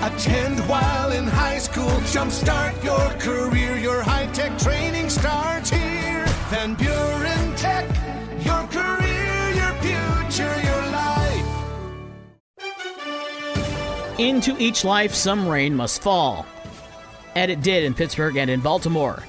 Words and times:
Attend 0.00 0.60
while 0.68 1.10
in 1.10 1.26
high 1.26 1.58
school. 1.58 1.90
Jumpstart 2.12 2.84
your 2.84 3.10
career. 3.18 3.76
Your 3.76 4.00
high 4.00 4.26
tech 4.26 4.56
training 4.56 5.10
starts 5.10 5.70
here. 5.70 6.24
Van 6.50 6.74
Buren 6.74 7.56
Tech. 7.56 7.84
Your 8.44 8.62
career, 8.68 9.50
your 9.50 9.72
future, 9.82 10.60
your 10.62 10.86
life. 10.92 11.44
Into 14.20 14.56
each 14.60 14.84
life, 14.84 15.12
some 15.12 15.48
rain 15.48 15.74
must 15.74 16.00
fall. 16.00 16.46
And 17.34 17.50
it 17.50 17.60
did 17.60 17.82
in 17.82 17.92
Pittsburgh 17.92 18.36
and 18.36 18.48
in 18.48 18.60
Baltimore. 18.60 19.24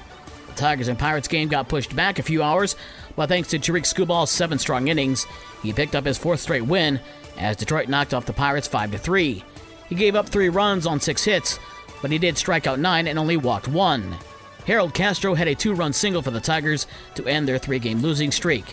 The 0.46 0.52
Tigers 0.54 0.86
and 0.86 0.96
Pirates 0.96 1.26
game 1.26 1.48
got 1.48 1.68
pushed 1.68 1.96
back 1.96 2.20
a 2.20 2.22
few 2.22 2.44
hours, 2.44 2.76
but 3.16 3.28
thanks 3.28 3.48
to 3.48 3.58
Tarik 3.58 3.82
Skubal's 3.84 4.30
seven 4.30 4.58
strong 4.58 4.86
innings, 4.86 5.26
he 5.64 5.72
picked 5.72 5.96
up 5.96 6.04
his 6.04 6.16
fourth 6.16 6.38
straight 6.38 6.62
win 6.62 7.00
as 7.38 7.56
Detroit 7.56 7.88
knocked 7.88 8.14
off 8.14 8.26
the 8.26 8.32
Pirates 8.32 8.68
5 8.68 9.00
3. 9.00 9.44
He 9.90 9.96
gave 9.96 10.14
up 10.14 10.28
three 10.28 10.48
runs 10.48 10.86
on 10.86 11.00
six 11.00 11.24
hits, 11.24 11.58
but 12.00 12.10
he 12.10 12.18
did 12.18 12.38
strike 12.38 12.66
out 12.66 12.78
nine 12.78 13.06
and 13.08 13.18
only 13.18 13.36
walked 13.36 13.68
one. 13.68 14.16
Harold 14.66 14.94
Castro 14.94 15.34
had 15.34 15.48
a 15.48 15.54
two 15.54 15.74
run 15.74 15.92
single 15.92 16.22
for 16.22 16.30
the 16.30 16.40
Tigers 16.40 16.86
to 17.16 17.26
end 17.26 17.46
their 17.46 17.58
three 17.58 17.80
game 17.80 18.00
losing 18.00 18.30
streak. 18.30 18.64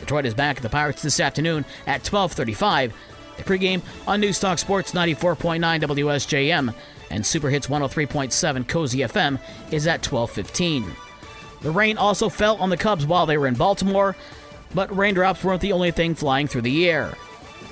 Detroit 0.00 0.26
is 0.26 0.34
back 0.34 0.56
at 0.56 0.62
the 0.62 0.68
Pirates 0.68 1.02
this 1.02 1.20
afternoon 1.20 1.64
at 1.86 2.02
12:35. 2.02 2.92
The 3.36 3.42
pregame 3.44 3.82
on 4.08 4.20
Newstalk 4.20 4.58
Sports 4.58 4.92
94.9 4.92 5.80
WSJM 5.80 6.74
and 7.10 7.24
Super 7.24 7.48
Hits 7.48 7.68
103.7 7.68 8.66
Cozy 8.66 8.98
FM 9.00 9.38
is 9.70 9.86
at 9.86 10.02
12:15. 10.02 10.90
The 11.62 11.70
rain 11.70 11.96
also 11.96 12.28
fell 12.28 12.56
on 12.56 12.70
the 12.70 12.76
Cubs 12.76 13.06
while 13.06 13.24
they 13.24 13.38
were 13.38 13.46
in 13.46 13.54
Baltimore, 13.54 14.16
but 14.74 14.94
raindrops 14.94 15.44
weren't 15.44 15.60
the 15.60 15.72
only 15.72 15.92
thing 15.92 16.16
flying 16.16 16.48
through 16.48 16.62
the 16.62 16.90
air. 16.90 17.14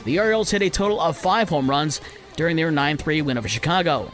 The 0.05 0.21
Orioles 0.21 0.51
hit 0.51 0.63
a 0.63 0.71
total 0.71 1.01
of 1.01 1.17
five 1.17 1.49
home 1.49 1.69
runs 1.69 2.01
during 2.37 2.57
their 2.57 2.71
9 2.71 2.97
3 2.97 3.23
win 3.23 3.39
over 3.39 3.49
Chicago. 3.49 4.11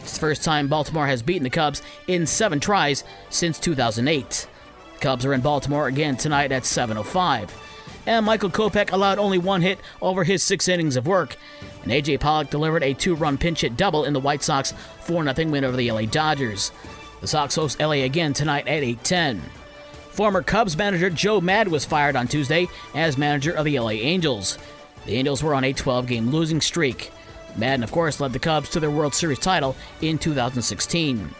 It's 0.00 0.14
the 0.14 0.20
first 0.20 0.44
time 0.44 0.68
Baltimore 0.68 1.06
has 1.06 1.22
beaten 1.22 1.44
the 1.44 1.50
Cubs 1.50 1.82
in 2.06 2.26
seven 2.26 2.60
tries 2.60 3.04
since 3.30 3.58
2008. 3.58 4.48
The 4.94 4.98
Cubs 5.00 5.24
are 5.24 5.32
in 5.32 5.40
Baltimore 5.40 5.86
again 5.86 6.16
tonight 6.16 6.52
at 6.52 6.64
7.05. 6.64 7.50
And 8.06 8.26
Michael 8.26 8.50
Kopech 8.50 8.92
allowed 8.92 9.18
only 9.18 9.38
one 9.38 9.62
hit 9.62 9.78
over 10.02 10.24
his 10.24 10.42
six 10.42 10.68
innings 10.68 10.96
of 10.96 11.06
work. 11.06 11.36
And 11.82 11.92
A.J. 11.92 12.18
Pollock 12.18 12.50
delivered 12.50 12.82
a 12.82 12.92
two 12.92 13.14
run 13.14 13.38
pinch 13.38 13.62
hit 13.62 13.76
double 13.76 14.04
in 14.04 14.12
the 14.12 14.20
White 14.20 14.42
Sox 14.42 14.74
4 15.00 15.24
0 15.34 15.50
win 15.50 15.64
over 15.64 15.76
the 15.76 15.90
LA 15.90 16.02
Dodgers. 16.02 16.70
The 17.20 17.26
Sox 17.26 17.54
host 17.54 17.80
LA 17.80 18.02
again 18.04 18.34
tonight 18.34 18.68
at 18.68 18.82
8:10. 18.82 19.40
Former 20.10 20.42
Cubs 20.42 20.76
manager 20.76 21.08
Joe 21.08 21.40
Maddon 21.40 21.72
was 21.72 21.86
fired 21.86 22.16
on 22.16 22.28
Tuesday 22.28 22.68
as 22.94 23.16
manager 23.16 23.52
of 23.52 23.64
the 23.64 23.78
LA 23.78 23.92
Angels. 23.92 24.58
The 25.06 25.16
Angels 25.16 25.42
were 25.42 25.54
on 25.54 25.64
a 25.64 25.72
12 25.72 26.06
game 26.06 26.30
losing 26.30 26.60
streak. 26.60 27.10
Maddon, 27.56 27.84
of 27.84 27.92
course, 27.92 28.20
led 28.20 28.32
the 28.32 28.38
Cubs 28.38 28.70
to 28.70 28.80
their 28.80 28.90
World 28.90 29.14
Series 29.14 29.38
title 29.38 29.76
in 30.00 30.18
2016. 30.18 31.34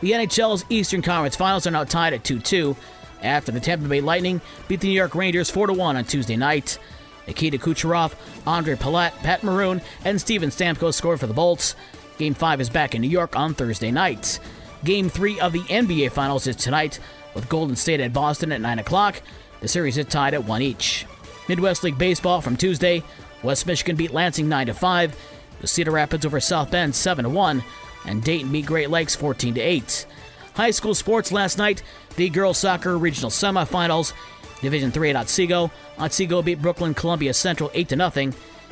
The 0.00 0.10
NHL's 0.10 0.64
Eastern 0.68 1.02
Conference 1.02 1.36
Finals 1.36 1.66
are 1.66 1.70
now 1.70 1.84
tied 1.84 2.12
at 2.12 2.24
2 2.24 2.40
2 2.40 2.76
after 3.22 3.52
the 3.52 3.60
Tampa 3.60 3.88
Bay 3.88 4.00
Lightning 4.00 4.40
beat 4.68 4.80
the 4.80 4.88
New 4.88 4.94
York 4.94 5.14
Rangers 5.14 5.50
4 5.50 5.72
1 5.72 5.96
on 5.96 6.04
Tuesday 6.04 6.36
night. 6.36 6.78
Nikita 7.26 7.56
Kucherov, 7.58 8.14
Ondrej 8.44 8.76
Palat, 8.76 9.12
Pat 9.22 9.42
Maroon, 9.42 9.80
and 10.04 10.20
Steven 10.20 10.50
Stamkos 10.50 10.94
scored 10.94 11.20
for 11.20 11.26
the 11.26 11.32
Bolts. 11.34 11.74
Game 12.18 12.34
5 12.34 12.60
is 12.60 12.70
back 12.70 12.94
in 12.94 13.00
New 13.00 13.08
York 13.08 13.34
on 13.34 13.54
Thursday 13.54 13.90
night. 13.90 14.38
Game 14.84 15.08
3 15.08 15.40
of 15.40 15.52
the 15.52 15.60
NBA 15.60 16.12
Finals 16.12 16.46
is 16.46 16.56
tonight, 16.56 17.00
with 17.34 17.48
Golden 17.48 17.76
State 17.76 18.00
at 18.00 18.12
Boston 18.12 18.52
at 18.52 18.60
9 18.60 18.78
o'clock. 18.78 19.22
The 19.60 19.68
series 19.68 19.96
is 19.96 20.06
tied 20.06 20.34
at 20.34 20.44
1 20.44 20.62
each. 20.62 21.06
Midwest 21.48 21.82
League 21.82 21.98
Baseball 21.98 22.40
from 22.40 22.56
Tuesday. 22.56 23.02
West 23.42 23.66
Michigan 23.66 23.96
beat 23.96 24.12
Lansing 24.12 24.48
9 24.48 24.72
5. 24.72 25.16
The 25.64 25.68
Cedar 25.68 25.92
Rapids 25.92 26.26
over 26.26 26.40
South 26.40 26.70
Bend 26.70 26.94
7 26.94 27.32
1, 27.32 27.64
and 28.04 28.22
Dayton 28.22 28.52
beat 28.52 28.66
Great 28.66 28.90
Lakes 28.90 29.16
14 29.16 29.56
8. 29.56 30.06
High 30.52 30.70
school 30.70 30.94
sports 30.94 31.32
last 31.32 31.56
night, 31.56 31.82
the 32.16 32.28
girls 32.28 32.58
soccer 32.58 32.98
regional 32.98 33.30
semifinals. 33.30 34.12
Division 34.60 34.90
3 34.90 35.08
at 35.08 35.16
Otsego. 35.16 35.70
Otsego 35.96 36.42
beat 36.42 36.60
Brooklyn 36.60 36.92
Columbia 36.92 37.32
Central 37.32 37.70
8 37.72 37.88
0, 37.88 38.12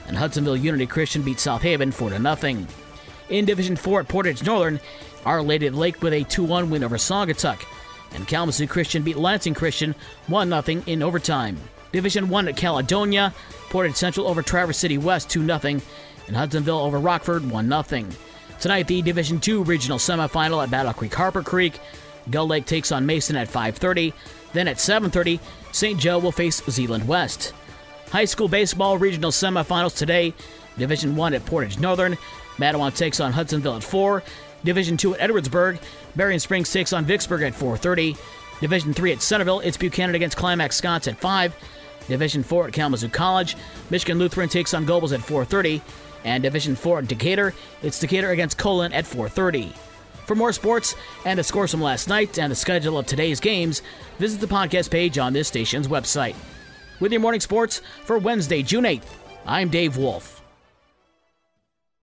and 0.07 0.17
Hudsonville 0.19 0.59
Unity 0.59 0.87
Christian 0.87 1.23
beat 1.23 1.41
South 1.41 1.63
Haven 1.63 1.93
4 1.93 2.11
0. 2.11 2.67
In 3.31 3.47
Division 3.47 3.77
4 3.77 4.01
at 4.01 4.09
Portage 4.09 4.45
Northern, 4.45 4.79
Our 5.25 5.41
Lady 5.41 5.69
of 5.69 5.75
Lake 5.75 6.03
with 6.03 6.13
a 6.13 6.25
2 6.25 6.45
1 6.45 6.69
win 6.69 6.85
over 6.85 6.99
Saugatuck, 6.99 7.65
and 8.13 8.29
Kalamazoo 8.29 8.67
Christian 8.67 9.03
beat 9.03 9.17
Lansing 9.17 9.55
Christian 9.55 9.95
1 10.27 10.63
0 10.63 10.83
in 10.87 11.03
overtime. 11.03 11.57
Division 11.91 12.29
1 12.29 12.49
at 12.49 12.57
Caledonia, 12.59 13.33
Portage 13.71 13.97
Central 13.97 14.29
over 14.29 14.43
Traverse 14.43 14.77
City 14.77 14.99
West 14.99 15.31
2 15.31 15.47
0, 15.47 15.81
and 16.27 16.37
Hudsonville 16.37 16.79
over 16.79 16.99
Rockford 16.99 17.51
1 17.51 17.85
0. 17.85 18.05
Tonight, 18.61 18.87
the 18.87 19.03
Division 19.03 19.41
II 19.47 19.57
regional 19.65 19.99
semifinal 19.99 20.63
at 20.63 20.71
Battle 20.71 20.93
Creek 20.93 21.15
Harper 21.15 21.43
Creek. 21.43 21.81
Gull 22.31 22.47
Lake 22.47 22.67
takes 22.67 22.93
on 22.93 23.07
Mason 23.07 23.37
at 23.37 23.49
5:30. 23.49 24.13
Then 24.53 24.69
at 24.69 24.79
7:30, 24.79 25.41
St. 25.73 25.99
Joe 25.99 26.19
will 26.19 26.33
face 26.33 26.63
Zeeland 26.71 27.09
West. 27.09 27.53
High 28.11 28.27
school 28.27 28.49
baseball 28.49 28.99
regional 28.99 29.31
semifinals 29.31 29.97
today. 29.97 30.35
Division 30.79 31.17
1 31.17 31.35
at 31.35 31.45
Portage 31.47 31.79
Northern. 31.79 32.17
Mattawan 32.59 32.95
takes 32.95 33.21
on 33.21 33.33
Hudsonville 33.33 33.77
at 33.77 33.85
4. 33.85 34.23
Division 34.65 34.97
2 34.97 35.17
at 35.17 35.31
Edwardsburg. 35.31 35.79
Berrien 36.15 36.39
Springs 36.39 36.71
takes 36.71 36.93
on 36.93 37.05
Vicksburg 37.05 37.43
at 37.43 37.55
4:30. 37.55 38.17
Division 38.61 38.95
3 38.95 39.13
at 39.13 39.23
Centerville. 39.23 39.61
It's 39.61 39.77
Buchanan 39.77 40.15
against 40.15 40.37
Climax 40.37 40.77
Scotts 40.77 41.09
at 41.09 41.19
5. 41.19 41.55
Division 42.09 42.43
4 42.43 42.69
at 42.69 42.73
Kalamazoo 42.73 43.09
College. 43.09 43.57
Michigan 43.91 44.19
Lutheran 44.19 44.49
takes 44.49 44.75
on 44.75 44.85
Gobles 44.85 45.13
at 45.13 45.21
4:30. 45.21 45.81
And 46.25 46.43
Division 46.43 46.77
4 46.77 47.01
in 47.01 47.07
Decatur. 47.07 47.55
It's 47.83 47.99
Decatur 47.99 48.31
against 48.31 48.59
Colon 48.59 48.93
at 48.93 49.05
4:30. 49.05 49.73
For 50.27 50.35
more 50.35 50.53
sports 50.53 50.95
and 51.25 51.39
the 51.39 51.45
scores 51.45 51.71
from 51.71 51.83
last 51.83 52.09
night 52.09 52.39
and 52.39 52.51
the 52.51 52.57
schedule 52.57 52.99
of 52.99 53.07
today's 53.07 53.41
games, 53.41 53.83
visit 54.19 54.41
the 54.41 54.47
podcast 54.47 54.91
page 54.91 55.19
on 55.19 55.33
this 55.33 55.49
station's 55.49 55.89
website. 55.89 56.37
With 57.01 57.13
your 57.13 57.21
morning 57.21 57.41
sports 57.41 57.83
for 58.05 58.19
Wednesday, 58.19 58.63
June 58.63 58.85
8th, 58.85 59.09
I'm 59.47 59.69
Dave 59.69 59.97
Wolf. 59.97 60.42